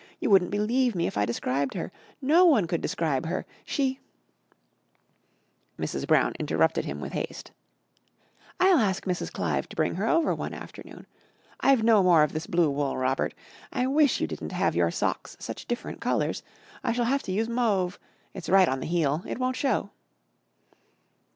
You 0.19 0.31
wouldn't 0.31 0.49
believe 0.49 0.95
me 0.95 1.05
if 1.05 1.15
I 1.15 1.25
described 1.27 1.75
her. 1.75 1.91
No 2.23 2.43
one 2.43 2.65
could 2.65 2.81
describe 2.81 3.27
her. 3.27 3.45
She" 3.63 3.99
Mrs. 5.79 6.07
Brown 6.07 6.33
interrupted 6.39 6.85
him 6.85 6.99
with 7.01 7.13
haste. 7.13 7.51
"I'll 8.59 8.79
ask 8.79 9.05
Mrs. 9.05 9.31
Clive 9.31 9.69
to 9.69 9.75
bring 9.75 9.93
her 9.93 10.07
over 10.07 10.33
one 10.33 10.55
afternoon. 10.55 11.05
I've 11.59 11.83
no 11.83 12.01
more 12.01 12.23
of 12.23 12.33
this 12.33 12.47
blue 12.47 12.71
wool, 12.71 12.97
Robert. 12.97 13.35
I 13.71 13.85
wish 13.85 14.19
you 14.19 14.25
didn't 14.25 14.53
have 14.53 14.75
your 14.75 14.89
socks 14.89 15.37
such 15.39 15.67
different 15.67 16.01
colours. 16.01 16.41
I 16.83 16.93
shall 16.93 17.05
have 17.05 17.21
to 17.21 17.31
use 17.31 17.47
mauve. 17.47 17.99
It's 18.33 18.49
right 18.49 18.67
on 18.67 18.79
the 18.79 18.87
heel; 18.87 19.21
it 19.27 19.37
won't 19.37 19.55
show." 19.55 19.91